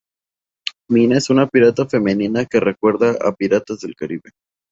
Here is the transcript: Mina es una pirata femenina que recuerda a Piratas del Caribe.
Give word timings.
Mina 0.89 1.19
es 1.19 1.29
una 1.29 1.45
pirata 1.47 1.85
femenina 1.87 2.45
que 2.47 2.59
recuerda 2.59 3.11
a 3.23 3.33
Piratas 3.35 3.81
del 3.81 3.95
Caribe. 3.95 4.31